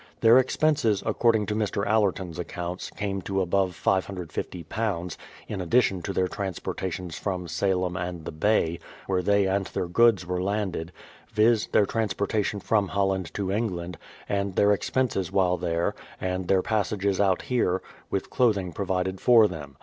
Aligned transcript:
Their 0.21 0.39
expenses, 0.39 1.03
according 1.05 1.45
to 1.45 1.55
Mr. 1.55 1.85
Allerton's 1.85 2.39
accounts, 2.39 2.89
came 2.89 3.21
to 3.21 3.39
above 3.39 3.73
£550 3.79 5.15
(in 5.47 5.59
addi 5.59 5.81
tion 5.83 6.01
to 6.01 6.11
their 6.11 6.27
transportations 6.27 7.19
from 7.19 7.47
Salem 7.47 7.95
and 7.95 8.25
the 8.25 8.31
Bay, 8.31 8.79
where 9.05 9.21
they 9.21 9.45
and 9.45 9.67
their 9.67 9.85
goods 9.85 10.25
were 10.25 10.41
landed), 10.41 10.91
viz.: 11.31 11.67
their 11.67 11.85
trans 11.85 12.15
portation 12.15 12.63
from 12.63 12.87
Holland 12.87 13.31
to 13.35 13.51
England, 13.51 13.99
and 14.27 14.55
their 14.55 14.73
expenses 14.73 15.31
while 15.31 15.55
there, 15.57 15.93
and 16.19 16.47
their 16.47 16.63
passages 16.63 17.19
out 17.21 17.43
here, 17.43 17.79
with 18.09 18.31
clothing 18.31 18.73
pro 18.73 18.87
vided 18.87 19.19
for 19.19 19.47
them. 19.47 19.77